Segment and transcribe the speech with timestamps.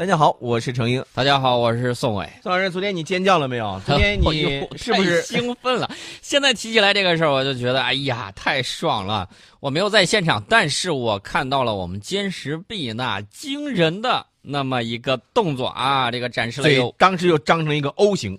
[0.00, 1.04] 大家好，我是程英。
[1.12, 2.26] 大家好，我是宋伟。
[2.42, 3.78] 宋老师，昨天你尖叫了没有？
[3.84, 5.90] 昨天你是不是兴奋了？
[6.22, 9.28] 现在提起来这个事儿，我就觉得，哎呀，太爽了！
[9.60, 18.38] 我没有在现场，但是我看到了我们歼十 B 那惊人的那么一个动作啊，这个展示了有当时又张成一个 O 型。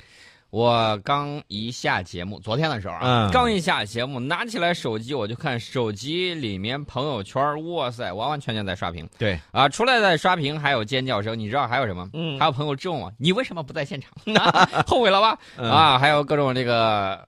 [0.52, 7.42] 我刚一下节目，昨天的时候啊，刚一下节目，拿起来手机我就看手机里面朋友圈，
[7.72, 9.08] 哇塞，完完全全在刷屏。
[9.18, 12.10] 对啊，除了在刷屏，还有尖叫声，你知道还有什么？
[12.12, 14.12] 嗯，还有朋友质问我，你为什么不在现场？
[14.86, 15.38] 后悔了吧？
[15.56, 17.26] 啊，还有各种这个，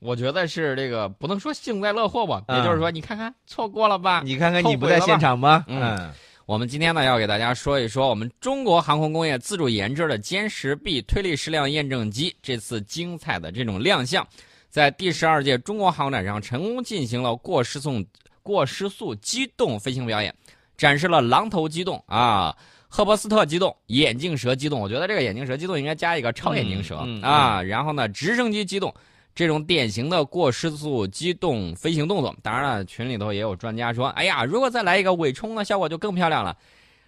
[0.00, 4.22] 我觉得是这个不能说幸灾乐祸吧，也就是说，你看看错过了吧？
[4.24, 5.62] 你看看你不在现场吗？
[5.68, 6.10] 嗯。
[6.44, 14.26] 我们今天呢，要给大家说一说我们中国航空工业自主研制的歼十 B 推力矢量验证机这次精彩的这种亮相，
[14.68, 18.04] 在第十二届中国航展上成功进行了过失速
[18.42, 20.34] 过失速机动飞行表演，
[20.76, 22.56] 展示了狼头机动啊、
[22.88, 24.80] 赫伯斯特机动、眼镜蛇机动。
[24.80, 27.62] 我觉得这个眼镜蛇机动应该加一个超眼镜蛇啊。
[27.62, 28.92] 然后呢，直升机机动。
[29.34, 36.56] 这种典型的过失速机动飞行动作，当然了，群里头也有专家说：“哎呀，如果再来一个尾冲呢，效果就更漂亮了。”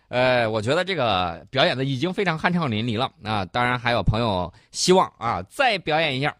[0.08, 3.44] 呃，我觉得这个表演的已经非常酣畅淋漓了啊！
[3.46, 6.34] 当然，还有朋友希望啊再表演一下，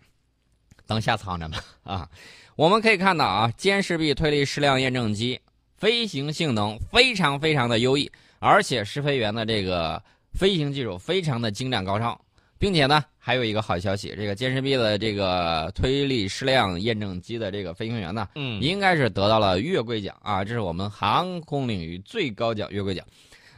[0.86, 2.08] 等下次航展吧啊！
[2.56, 5.41] 我们可以看到啊，歼十 B 推力矢量验证机
[5.76, 10.00] 飞行性能非常非常的优异，而且试飞员的这个
[10.34, 12.20] 飞行技术非常的精湛高超。
[12.58, 23.05] 并且呢，还有一个好消息，这个歼十 B 的这个推力矢量验证机的这个飞行员呢，嗯，应该是得到了月桂奖啊，这是我们航空领域最高奖——月桂奖。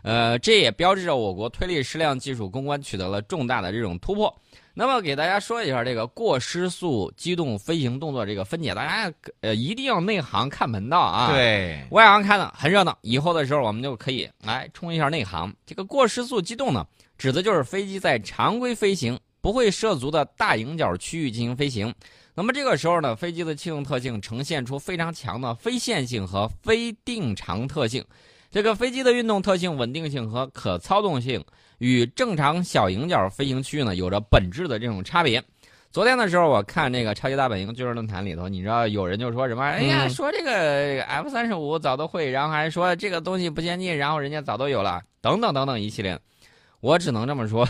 [0.02, 4.33] 呃，这也标志着我国推力矢量技术攻关取得了重大的这种突破。
[4.78, 9.10] 那么，给大家说一下这个过失速机动飞行动作这个分解，大家
[9.41, 11.33] 呃一定要内行看门道啊。
[11.33, 15.50] 对，外行看的很热闹，以后的时候我们就可以来冲一下内行。
[15.64, 16.86] 这个过失速机动呢？
[17.16, 21.94] 指的就是飞机在常规飞行不会涉足的大迎角区域进行飞行，
[22.34, 28.05] 那么这个时候呢，飞机的气动特性呈现出非常强的非线性和非定常特性。
[28.56, 31.44] 这个飞机的运动特性、稳定性和可操纵性
[31.77, 35.44] 与正常小迎角飞行区域呢有着本质的这种差别。
[35.90, 39.62] 昨天的时候，我看那个超级大本营军事论坛里头，你知道有人就说什么？
[39.62, 46.18] 哎呀，说这个 F 三十五早都会，然后还说这个东西不先进，然后人家早都有了，等等等等一系列。
[46.80, 47.68] 我只能这么说，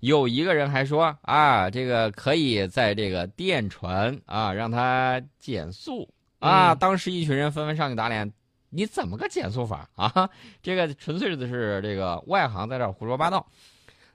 [0.00, 6.08] 有一个人还说啊，这个可以在这个电传啊让它减速
[6.40, 6.74] 啊。
[6.74, 8.28] 当时一群人纷纷上去打脸，
[8.70, 10.28] 你怎么个减速法啊？
[10.62, 13.46] 这个纯粹的是这个外行在这胡说八道。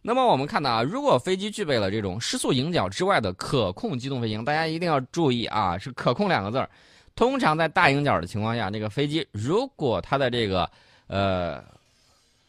[0.01, 6.69] 那么我们看到啊，如果飞机具备了这种失速迎角之外的可控机动飞行，大家一定要注意啊，是可控两个字儿。
[7.15, 10.69] 通常在大迎角的情况下，这个飞机如果它的这个
[11.07, 11.63] 呃。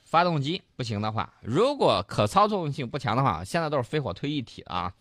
[0.07, 4.93] 发动机不行的话，如果可操纵性不强的话，现在都是飞火推一体啊。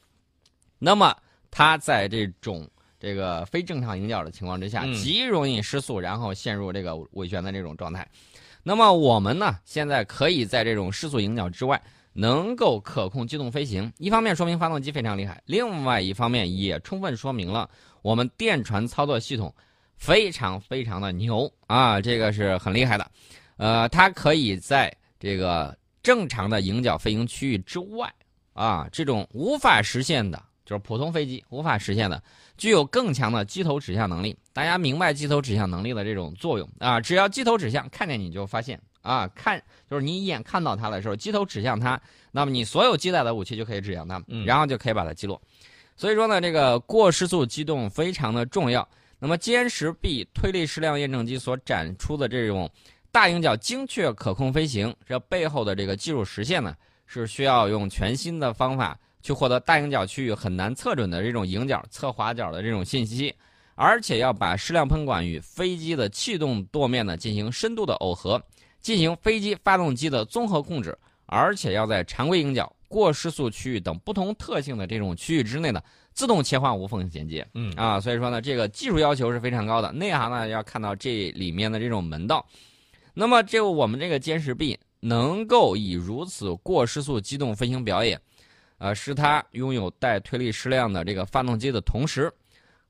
[0.80, 1.16] 那么
[1.52, 2.68] 它在这种
[3.04, 8.08] 这个非正常迎角的情况之下，极容易失速，然后陷入这个尾旋的这种状态。
[8.64, 13.92] 那么我们呢，现在可以在这种失速迎角之外，能够可控机动飞行。
[13.98, 17.70] 一方面说明发动机非常厉害，另外一方面也充分说明了
[18.02, 19.54] 我们电传操作系统
[19.98, 23.12] 非常非常的牛啊，这个是很厉害的。
[23.58, 28.10] 呃，它可以在这个正常的迎角飞行区域之外，
[28.54, 32.22] 啊，这种无法实现的，就是普通飞机无法实现的，
[32.58, 34.36] 具有更强的机头指向能力。
[34.54, 37.00] 大家明白机头指向能力的这种作用啊？
[37.00, 42.00] 只要机头指向，看见你就发现啊，看就是你一眼看到它的时候，机头指向它，
[42.32, 45.42] 那么你所有机载的武器就可以指向它，然后就可以把它击落。
[45.96, 48.88] 所以说呢，这个过失速机动非常的重要。
[49.20, 52.70] 那么歼十 B 推力矢量验证机所展出的这种。
[53.12, 56.76] 大鹰角精确可控飞行，这背后的这个技术实现呢，
[57.06, 63.34] 是需要用全新的方法去获得大迎角区域很难测准的这种迎角侧滑角的这种信息，
[63.74, 68.40] 而且要把矢量喷管与飞机的气动舵面呢进行深度的耦合，
[68.82, 70.96] 进行飞机发动机的综合控制，
[71.26, 75.82] 而且要在常规迎角、过失速区域等不同特性的这种区域之内呢
[76.14, 77.48] 自动切换无缝衔接。
[77.54, 82.46] 嗯啊，所以说呢，这个技术要求是非常高的，内行呢要看到这里面的这种门道。
[83.14, 88.20] 那么，这我们这个歼十 B 能够以如此过失速机动飞行表演，
[88.84, 92.30] 呃，是它拥有带推力矢量的这个发动机的同时，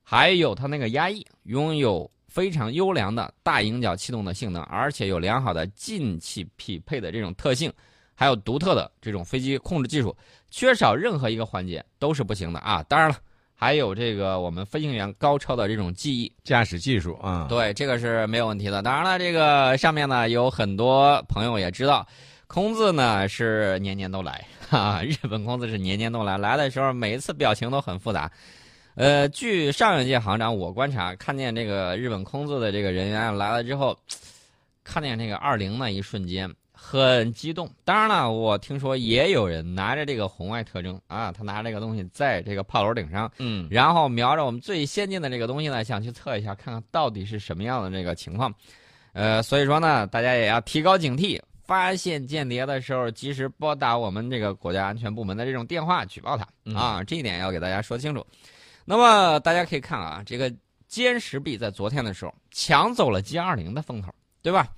[0.02, 7.72] 还有它那个压抑，拥有非常优良的大迎角气动的性能，而且有良好的进气匹配的这种特性，
[8.12, 10.12] 还有独特的这种飞机控制技术，
[10.50, 12.82] 缺少任何一个环节都是不行的啊！
[12.88, 13.16] 当然了。
[13.56, 18.82] 还有这个我们飞行员高超的这种技艺、驾驶技术啊，对，这个是没有问题的。
[18.82, 22.04] 当然了，这个上面呢有很多朋友也知道，
[22.48, 24.44] 空字呢是年年都来，
[24.74, 28.28] 哈， 日本空子是年年都来，来的时候每一次表情都很复杂。
[28.96, 33.96] 呃，据上一届行长我观察，看见这个日本空子的这个人员来了之后，
[34.82, 37.70] 看见这个二零那一瞬间很激动。
[37.84, 48.52] 当然了，我听说也有人拿着这个红外特征啊，他拿这个东西在这个炮楼顶上，嗯，然后瞄着我们最先进的这个东西呢，想去测一下，看看到底是什么样的这个情况。
[49.12, 56.46] 呃，所以说呢，大家也要提高警惕，发现间谍的时候，及时拨打我们这个国家安全部门的这种电话举报他。
[56.74, 58.24] 啊，这一点要给大家说清楚。
[58.84, 60.52] 那么大家可以看啊，这个
[60.90, 64.12] 歼十 B 在昨天的时候抢走了歼二零的风头，
[64.42, 64.68] 对吧？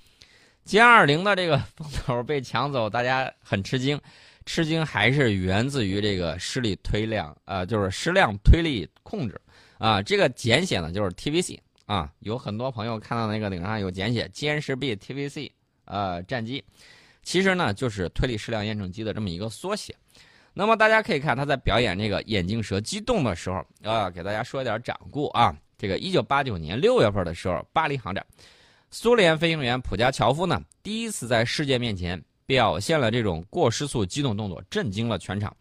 [0.64, 4.00] 歼二零的这个风头被抢走，大家很吃惊，
[4.44, 9.40] 吃惊还是源自于这个施力推量，呃，就是矢量推力控制。
[9.78, 15.50] 啊，这个简写呢就是 TVC 啊，有很多朋友看到那个顶上有简写歼十 B TVC
[15.86, 16.62] 呃战机，
[17.22, 19.94] 其实呢就是推力矢量验证机的这么一个缩写。
[20.52, 25.56] 那么大家可以看他在表演这个眼镜蛇机动的时候啊，给大家说一点掌故啊。
[25.78, 28.24] 这个一九八九年六月份的时候，巴黎航展，
[28.90, 35.54] 苏联飞行员普加乔夫呢第一次在世界面前表现了这种过失速机动动作，震惊了全场。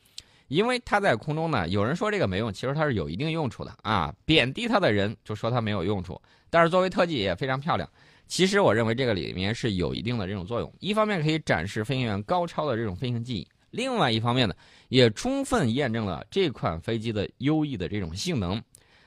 [0.47, 4.13] 因为他在空中呢，有人说这个没用，其实他是有一定用处的啊。
[4.25, 7.89] 贬低他的人就说他没有用处，但是作为特技也非常漂亮。
[8.27, 13.47] 其实我认为这个里面是有一定的这种作用，一方面可以展示飞行员高超的这种飞行技艺。
[13.71, 14.55] 另外一方面呢，
[14.87, 18.61] 也充分验证了这款飞机的优异的这种性能。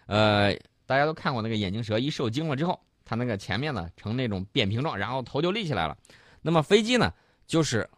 [0.07, 0.55] 呃，
[0.87, 5.97] 大家都看过那个眼镜蛇一受惊了之后，它那个前面呢呈那种扁平状，然后头就立起来了。
[6.43, 7.13] 那么飞机呢，
[7.47, 7.89] 就是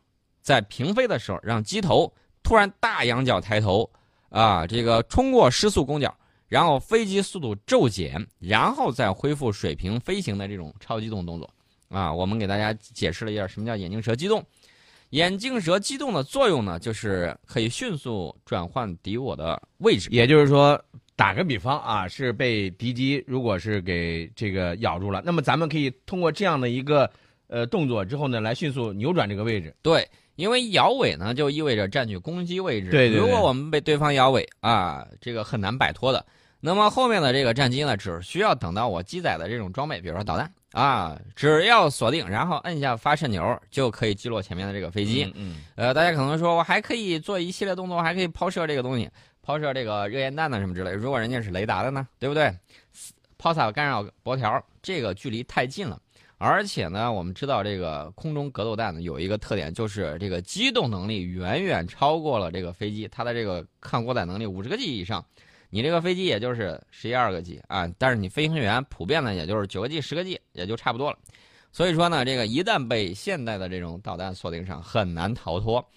[0.40, 2.12] 在平飞的时候，让机头
[2.42, 3.90] 突然大仰角抬头，
[4.28, 6.16] 啊，这个冲过失速攻角，
[6.50, 11.48] 然后飞机速度骤减，然后再恢复水平飞行的这种超机动动作。
[11.88, 14.44] 啊，我们给大家解释了一下什么叫眼镜蛇机动。
[15.10, 20.08] 眼镜蛇机动的作用呢，就是可以迅速转换敌我的位置。
[20.10, 20.80] 也就是说，
[21.14, 27.08] 打个比方啊，是被敌机如果是给这个咬住了，那么咱们可以通过这样的一个
[27.46, 29.74] 呃动作之后呢，来迅速扭转这个位置。
[29.82, 32.90] 对，因为摇尾呢，就意味着占据攻击位置。
[32.90, 33.18] 对对。
[33.18, 36.24] 如果我们被对方摇尾啊，这个很难摆脱的。
[36.60, 40.50] 那么后面的这个战机呢，只需要等到我机载的这种装备，比如说导弹。
[40.72, 45.28] 啊，只要锁定，然后摁下发射钮，就可以击落前面的这个飞机。
[45.34, 49.10] 嗯，呃，大家可能说，我还可以做一系列动作，还可以抛射这个东西，
[49.42, 50.92] 抛射这个热焰弹呢什么之类。
[50.92, 52.54] 如果人家是雷达的呢，对不对？
[53.36, 55.98] 抛洒干扰箔条，这个距离太近了。
[56.38, 65.24] 而且呢，我们知道这个空中格斗弹呢有一个特点，就是这个机动能力远远超过了这个飞机，它的这个抗过载能力五十个 G 以上。
[65.70, 71.18] 你这个飞机也就是十一二个 G 啊，但是你飞行员普遍呢也就是九个 G 十个 G 也就差不多了，
[71.72, 75.88] 所以说呢，这个一旦被现代的这种导弹锁定上，很难逃脱。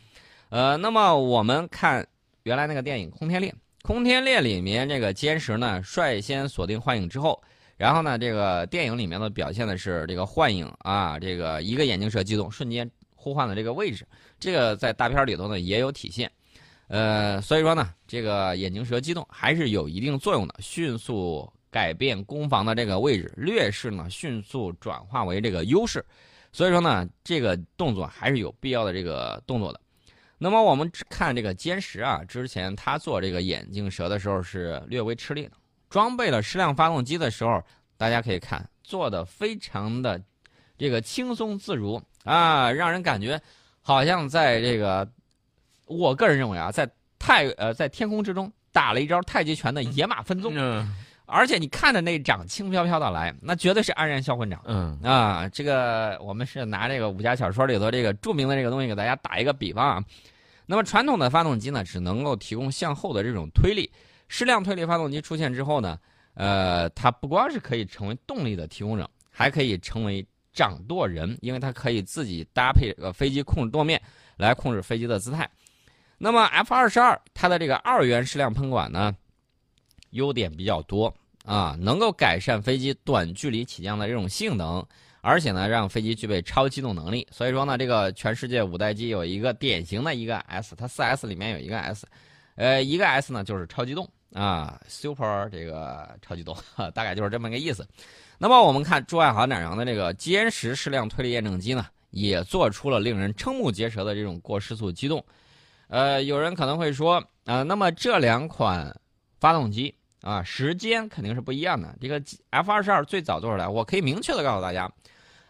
[0.50, 2.08] 呃，那么我们看
[2.44, 3.50] 原来那个电影《空天猎》，
[3.82, 7.42] 《空天猎》里面这个歼十呢率先锁定幻影之后，
[7.76, 14.06] 然后呢这个电影里面的表现的是这个幻影啊，这个一个眼镜蛇机动，瞬间互换了这个位置，
[14.40, 16.32] 这个在大片里头呢也有体现。
[16.88, 26.06] 呃，所以说呢，这个眼镜蛇机动还是有一定作用的，迅速改变攻防的这个位置，劣势呢迅速转化为这个优势，
[26.52, 29.80] 所以说呢，这个动作还是有必要的这个动作的。
[30.38, 35.54] 那么我们看这个歼十啊，之前他做这个眼镜蛇的时候是略微吃力的，
[35.90, 37.64] 装备了矢量发动机的时候，
[37.98, 40.22] 大家可以看做的非常的
[40.78, 43.42] 这个轻松自如啊，让人感觉
[43.82, 45.10] 好像在这个。
[45.86, 50.94] 我个人认为啊，在太呃在天空之中打了一招太极拳的野马分鬃，嗯，
[51.26, 55.00] 而且你看着那掌轻飘飘的来，那绝对是安然销魂掌，嗯。
[55.04, 60.04] 啊，这个我们是拿这个武侠小说里头这个著名的这个东西给大家打一个比方啊。
[60.66, 63.90] 那么传统的发动机呢，只能够提供向后的这种推力，
[64.28, 66.00] 矢量推力发动机出现之后呢，
[66.36, 74.02] 呃，它不光是可以成为动力的提供者，还可以成为掌舵人，因为它可以自己搭配呃飞机控制舵面
[74.38, 75.50] 来控制飞机的姿态。
[76.24, 79.14] 那么 F 二十二它的这个二元矢量喷管呢，
[80.12, 81.14] 优点比较多
[81.44, 84.82] 啊，能够改善飞机短距离起降的这种性能，
[85.20, 87.28] 而且呢，让飞机具备超机动能力。
[87.30, 92.08] 所以说呢，这个全世界五代机有一个典型的一个 S，它四 S 里面有一个 S，
[92.56, 96.56] 呃，一个 S 呢就是超机动啊，Super 这个超机动，
[96.96, 97.86] 大概就是这么个意思。
[98.38, 105.22] 那么我们看珠海航展上的这个歼十矢量推力验证机呢，也做出了令人瞠目结舌的这种过失速机动。
[105.94, 109.00] 呃，有人可能会说，啊，那么这两款
[109.40, 111.96] 发动机啊，时间肯定是不一样的。
[112.02, 112.20] 这个
[112.50, 114.92] F 二十二最早做出来，我可以明确的告诉大家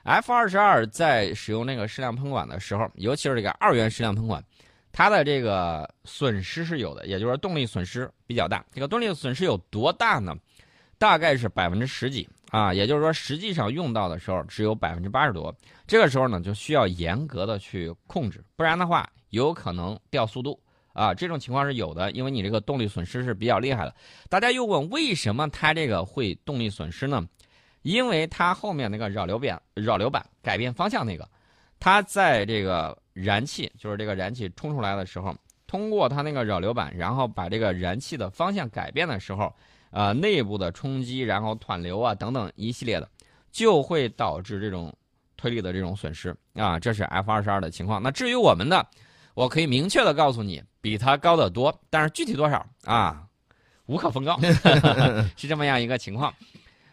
[0.03, 4.43] F 二十二在使用那个矢量喷管的时候，尤其是这个二元矢量喷管，
[4.91, 8.65] 它的这个损失是有的，也就是动力损失比较大。
[8.73, 10.35] 这个动力损失有多大呢？
[10.97, 15.51] 大概是百分之十几啊，也就是说实际上用到的时候只有百分之八十多。
[15.87, 20.59] 这个时候呢，就需要严格的去控制，不然的话有可能掉速度
[20.93, 21.15] 啊。
[21.15, 23.95] 这种情况是有的，因为你这个动力损失是比较厉害的。
[24.29, 27.27] 大家又问为什么它这个会动力损失呢？
[27.81, 31.27] 因为它后面那个扰流板扰流板改变方向那个，
[31.79, 39.51] 它在这个燃气就是这个燃气冲出来的时候，通过它那个扰流板，然后把这个燃气的方向改变的时候，
[39.93, 43.07] 呃，内部的冲击，然后湍流啊等等一系列的，
[43.51, 44.91] 就会导致这种
[45.37, 46.79] 推力的这种损失啊。
[46.79, 48.01] 这是 F 二十二的情况。
[48.01, 48.83] 那至于我们的，
[49.35, 53.23] 我可以明确的告诉你，比它高得多，但是具体多少啊，
[53.85, 54.35] 无可奉告，
[55.37, 56.33] 是这么样一个情况。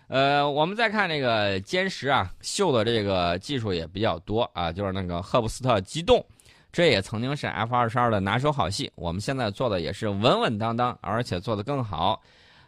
[0.09, 6.23] 呃，我们再看这个歼十啊，秀的这个技术也比较多啊，就是那个赫布斯特机动，
[6.71, 8.92] 这也曾经是 F 二十二的拿手好戏。
[8.95, 12.21] 我们现在做的也是稳稳当当，而且做得更好。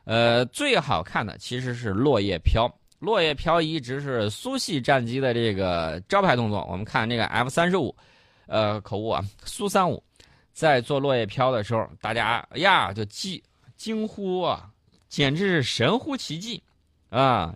[0.05, 2.69] 呃，最好看的其实是落叶飘，
[2.99, 6.67] 落叶飘一直是苏系战机的这个招牌动作。
[6.71, 7.95] 我们看这个 F 三十五，
[8.47, 10.03] 呃，口误啊，苏三五，
[10.53, 13.41] 在做落叶飘的时候，大家呀就惊
[13.77, 14.69] 惊呼啊，
[15.09, 16.63] 简直是神乎其技。
[17.11, 17.55] 啊，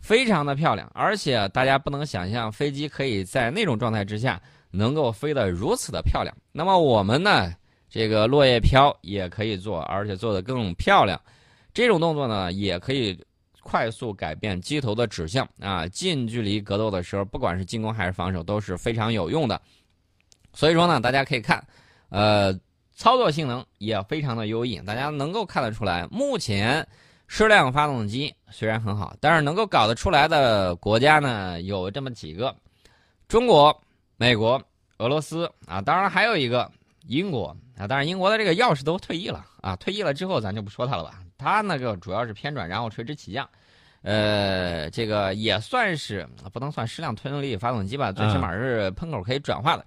[0.00, 4.40] 非常的漂亮，而且大家不能想象飞机可以在那种状态之下
[4.70, 6.34] 能够飞得如此的漂亮。
[6.52, 7.52] 那么我们呢，
[7.90, 11.20] 这个落叶飘也可以做，而且做得更漂亮。
[11.74, 13.18] 这种动作呢，也可以
[13.62, 15.86] 快速改变机头的指向啊。
[15.88, 19.60] 近距离格斗的时候，不管是进攻还是防守，都是非常有用的。
[20.52, 21.64] 所以说呢，大家可以看，
[22.10, 22.52] 呃，
[22.94, 24.76] 操作性能也非常的优异。
[24.80, 26.86] 大家能够看得出来，目前。
[27.28, 32.54] 矢量发动机虽然很好，但是能够搞得出来的国家呢有这么几个：
[33.26, 33.74] 中国、
[34.18, 34.62] 美国、
[34.98, 36.70] 俄罗斯啊，当然还有一个
[37.06, 37.88] 英国啊。
[37.88, 41.22] 当然，英国的这个钥匙都退役了啊，退役了之后咱就不说它了吧。
[41.42, 43.48] 它那个主要是偏转，然后垂直起降，
[44.02, 49.84] 呃，这个也算是不能算矢量推动力发动机吧，最起码是喷口可以转化的。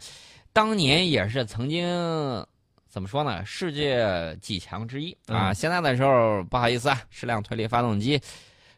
[0.52, 2.46] 当年也是曾经。
[2.88, 3.44] 怎么说呢？
[3.44, 5.54] 世界几强之一啊！
[5.54, 8.18] 现在的时候不好意思啊，矢量推力发动机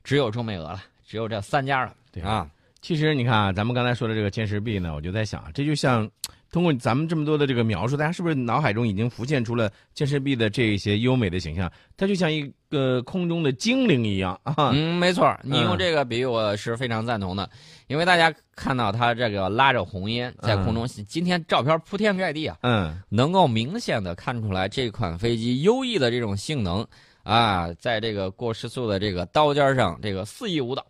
[0.04, 1.94] 只有中美俄了，只有这三家了。
[2.12, 2.50] 对啊，
[2.82, 6.10] 其实你看啊，咱们刚才说的这个歼十 B 呢，我就在想，这就像
[6.52, 11.72] 通过咱们这么多的这个描述，大家是不是脑海中已经浮现出了歼十 B 的这些优美的形象？
[11.96, 14.72] 它就像一个空中的精灵一样啊！
[14.74, 17.50] 嗯，没错，你用这个比喻我是非常赞同的。
[17.88, 26.86] 因为大家看到它这个拉着红烟在空中，今天照片铺天盖地啊，嗯，能够明显的看出来这款飞机优异的这种性能
[27.24, 30.86] 啊，在这个过时速的这个刀尖上，这个肆意舞蹈，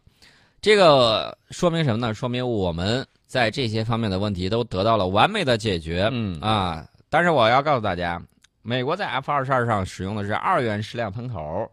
[0.62, 2.14] 这个说明什么呢？
[2.14, 8.20] 说明我们在这些方面的问题都得到了完美的解决，嗯啊，但是我要告诉大家，
[8.62, 11.70] 美国在 F 二十二上使用的是二元矢量喷口。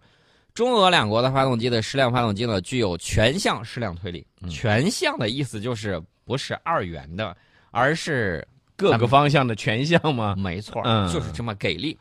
[0.52, 4.24] 中俄两国的发动机的矢量发动机呢，具有全向矢量推力。
[4.48, 7.36] 全向的意思就是不是二元的，
[7.72, 8.46] 而是
[8.76, 10.34] 各个方向的全向吗？
[10.36, 10.82] 没错，
[11.12, 11.98] 就是这么给力。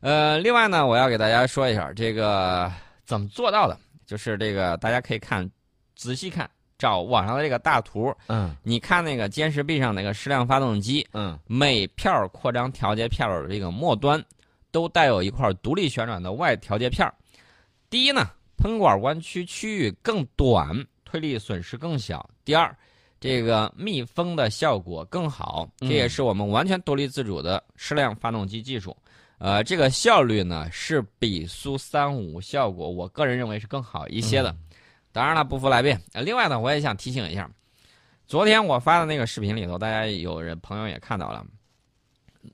[0.00, 2.72] 呃，另外呢，我要给大家说一下这个
[3.04, 5.46] 怎么做到的，就是这个大家可以看
[5.94, 6.48] 仔细看，
[6.82, 8.12] 找网上的这个大图。
[8.26, 14.20] 嗯，你看那个歼十 B 上那个矢量发动机，嗯，每片扩张调节片的这个末端
[14.72, 17.08] 都带有一块独立旋转的外调节片。
[17.88, 22.28] 第一呢，喷管弯曲区域更短，推力损失更小。
[22.44, 22.76] 第二，
[23.20, 28.96] 这个密封的效果更好，这也是我们完全独立自主的矢量发动机技术。
[29.38, 34.54] 呃，这个效率呢是比苏三五效果，我个人认为是更好一些的。
[35.12, 36.00] 当然了，不服来辩。
[36.14, 37.48] 另外呢，我也想提醒一下，
[38.26, 41.44] 昨天我发的那个视频里头，大家有人朋友也看到了。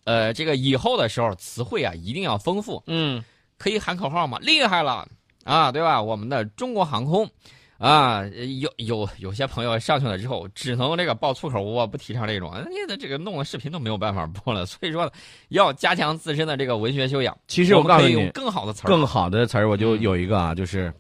[0.04, 2.82] 呃，这个以后的时候词汇啊一定要丰富。
[2.86, 3.24] 嗯，
[3.56, 4.38] 可以喊口号吗？
[4.42, 5.08] 厉害了！
[5.44, 6.02] 啊，对吧？
[6.02, 7.26] 我们的中国航空，
[7.78, 8.22] 啊，
[8.60, 14.66] 有有有些朋友上去了之后，只能这个爆粗口，我不提倡这种，你的这个弄的视频都没有办法播了。
[14.66, 15.10] 所以说，
[15.48, 17.34] 要加强自身的这个文学修养。
[17.46, 20.92] 其实我告诉你，更好的词儿，更好的词儿，我就有一个啊，就是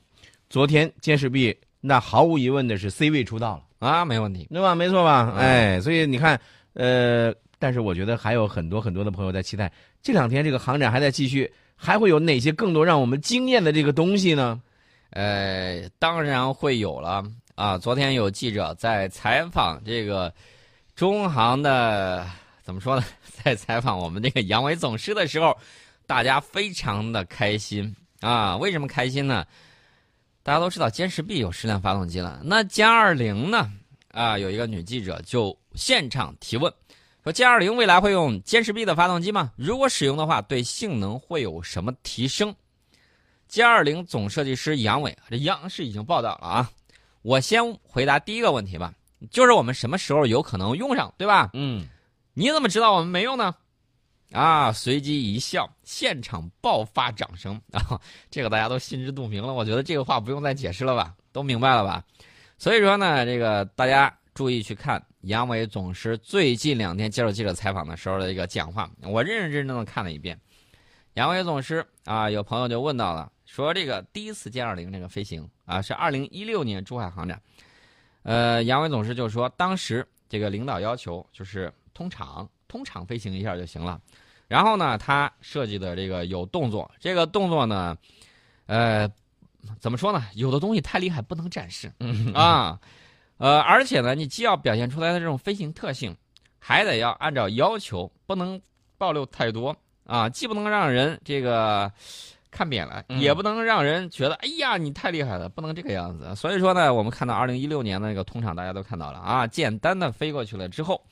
[0.50, 4.74] 昨天监视 B，那毫无疑问的是 C 位出道了啊，没问题，对吧？
[4.74, 5.34] 没错吧？
[5.36, 6.40] 哎，所以你看，
[6.74, 11.50] 呃，但是我觉得还有很多很多的朋友在期待，这两天这个航展还在继续。
[11.80, 14.60] 还会有哪些更多让我们惊艳的这个东西呢？
[15.10, 17.22] 呃，当然会有了
[17.54, 17.78] 啊！
[17.78, 20.34] 昨天有记者在采访这个
[20.96, 22.26] 中航的，
[22.64, 23.04] 怎么说呢？
[23.44, 25.56] 在采访我们这个杨伟总师的时候，
[26.04, 28.56] 大家非常的开心啊！
[28.56, 29.46] 为什么开心呢？
[30.48, 33.70] 大家都知道歼十 B 有矢量发动机了，那歼二零呢？
[34.12, 36.72] 啊，有一个女记者就现场提问，
[37.22, 39.52] 说歼二零未来会用歼十 B 的发动机吗？
[39.56, 42.54] 如果使用的话，对性能会有什么提升？
[43.50, 46.70] 歼二零总设计师杨伟，这央视已经报道了啊。
[47.20, 48.94] 我先回答第一个问题吧，
[49.30, 51.50] 就是我们什么时候有可能用上，对吧？
[51.52, 51.86] 嗯，
[52.32, 53.54] 你怎么知道我们没用呢？
[54.32, 54.70] 啊！
[54.70, 57.98] 随即一笑，现场爆发掌声啊！
[58.30, 62.04] 这个大家都心知肚明了，我觉得这个话不用再解释了吧，都明白了吧？
[62.58, 70.38] 所以说呢，这个大家注意去看杨伟总师最近两天接受记者采访的时候的一个讲话，我认认真真的看了一遍。
[71.14, 77.40] 杨伟总师啊，有朋友就问到了，说这个第一次歼二零这个飞行啊，是二零一六年珠海航展，
[78.24, 82.46] 呃，杨伟总师就说，当时这个领导要求就是通场。
[82.68, 83.98] 通场飞行一下就行了，
[84.46, 87.96] 然后呢，它设计的这个有动作，这个动作呢，
[88.66, 89.10] 呃，
[89.80, 90.22] 怎么说呢？
[90.34, 91.90] 有的东西太厉害不能展示
[92.34, 92.78] 啊，
[93.38, 96.14] 呃，而且呢，你既要表现出来的这种飞行特性，
[96.58, 98.60] 还得要按照要求，不能
[98.98, 101.90] 暴露太多啊，既不能让人这个
[102.50, 106.34] 看扁了，也不能让人觉得哎呀你太厉害了，不能这个样子。
[106.36, 111.02] 所以说呢，我们看到二零一六年的那个通场，大家都看到了啊，简单的飞过去了之后。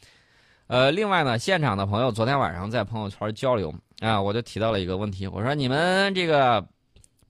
[0.68, 6.66] 呃，另外呢，现场的朋友昨天晚上在朋友圈交流啊，我就提到了一个问题，我说你们这个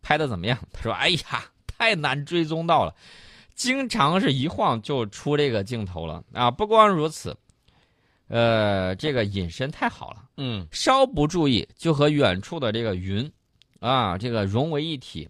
[0.00, 0.58] 拍的怎么样？
[0.72, 2.94] 他说：“哎呀，太难追踪到了，
[3.54, 6.50] 经常是一晃就出这个镜头了啊！
[6.50, 7.36] 不光如此，
[8.28, 13.30] 呃，这个隐身太好了，嗯，稍不注意就和远处的这个云
[13.80, 15.28] 啊，这个融为一体。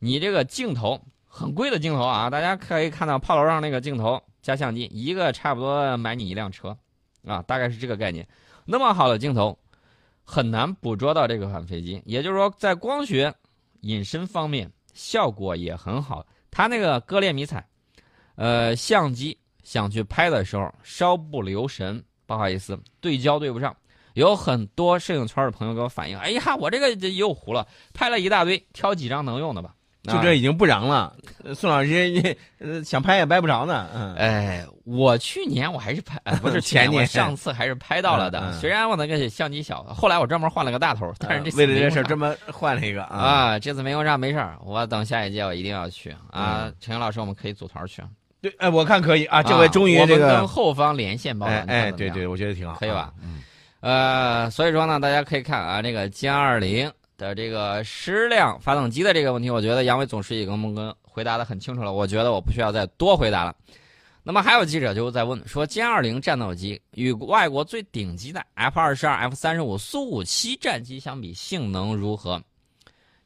[0.00, 6.76] 你这个镜头很贵的镜头啊，大家可以看到炮楼上那个镜头加相机，一个差不多买你一辆车。”
[7.26, 8.26] 啊，大概是这个概念。
[8.64, 9.58] 那么好的镜头，
[10.24, 12.02] 很难捕捉到这个款飞机。
[12.04, 13.34] 也就是说，在光学
[13.80, 16.26] 隐身方面，效果也很好。
[16.50, 17.66] 它那个割裂迷彩，
[18.36, 23.76] 呃，相机想去拍的时候稍不留神，不好意思，对焦对不上。
[24.14, 31.14] 有很多摄影圈的朋友给我反映：“哎呀，我这个又糊了，拍了一大堆，挑几张能用的吧。”就这已经不嚷了，
[31.54, 33.88] 宋老师，呃，想拍也拍不着呢。
[33.94, 38.52] 嗯，哎，我去年我还是拍，不是 前年，上次还是拍到了的。
[38.60, 43.58] 虽然我那个相机小，后来我专门换了个大头，但是这为了这事专门换了一个啊。
[43.58, 46.70] 这次没用上没事儿，我等下一届我一定要去啊。
[46.80, 48.02] 陈老师，我们可以组团去。
[48.42, 49.42] 对，哎，我看可以啊。
[49.42, 53.10] 这回终于这个跟后方连线报道，哎，对对，我觉得挺好，可以吧？
[53.22, 53.40] 嗯，
[53.80, 56.92] 呃，所以说呢，大家可以看啊，这个歼二零。
[57.16, 61.92] 的这个矢量发动机的这个问题，我觉得杨伟总师也跟我们跟回答的很清楚了。
[61.92, 63.54] 我觉得我不需要再多回答了。
[64.22, 72.42] 那么还有记者就在问说，歼二零战斗机与外国最顶级的 F 二十二、F 三十五、苏五七战机相比，性能如何？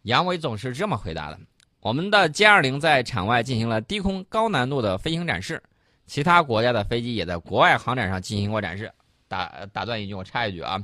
[0.03, 1.39] 杨伟总是这么回答的：
[1.81, 5.63] 我们的歼二零在场外进行了低空高难度的飞行展示，
[6.07, 8.93] 其他国家的飞机也在国外航展上进行过展示。
[9.29, 10.83] 打打断一句，我插一句啊。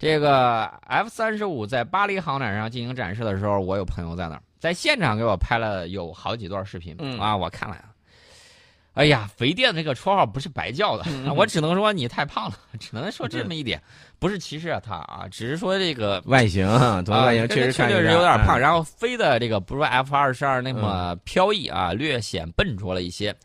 [0.00, 6.96] 这个 F 三十五在巴黎航展上进行展示的时候，我有朋友在那儿，在现场给我拍了有好几段视频。
[7.00, 7.76] 嗯啊，我看了，
[8.94, 11.04] 哎呀，肥电这个绰号不是白叫的，
[11.36, 13.78] 我只能说你太胖了，只能说这么一点，
[14.18, 16.66] 不是歧视啊他啊，只是说这个外形，
[17.06, 23.36] 外形确实确实是有点胖，然后飞的这个不如 F 二十二那么飘逸啊，略显笨拙了一些。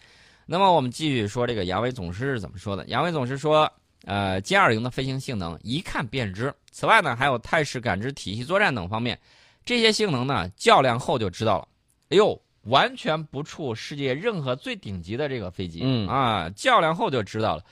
[0.45, 2.85] 那么我们继续说这个杨伟总师是怎么说的？
[2.87, 3.69] 杨伟总师说。
[4.05, 6.53] 呃歼二零的飞行性能一看便知。
[6.71, 9.19] 此外呢，还有态势感知体系作战等方面，
[9.65, 11.67] 这些性能呢较量后就知道了。
[12.09, 15.81] 哎呦，完全不怵世界任何最顶级的这个飞机。
[15.83, 17.63] 嗯啊，较量后就知道了。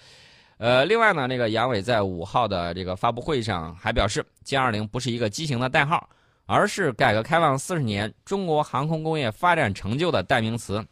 [0.57, 6.07] 呃，另外呢，这个杨伟在五号的这个发布会上还表示，歼二零不是一个机型的代号，
[6.45, 10.85] 而是改革开放四十年中国航空工业发展成就的代名词。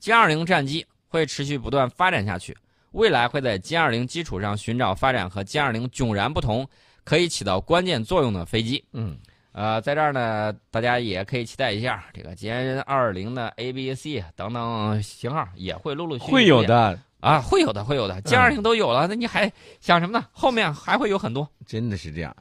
[0.00, 2.54] 歼二零战机会持续不断发展下去。
[2.94, 6.66] 未来会在歼二零基础上寻找发展和歼二零迥然不同、
[7.02, 8.82] 可以起到关键作用的飞机。
[8.92, 9.18] 嗯，
[9.50, 18.22] 呃，在这儿呢，大家也可以期待一下这个歼二零的 A、B、C 等等型号也会陆陆续续会有的啊，会有的，会有的。
[18.22, 20.26] 歼二零都有了，那你还想什么呢？
[20.30, 21.48] 后面还会有很多。
[21.66, 22.36] 真的是这样。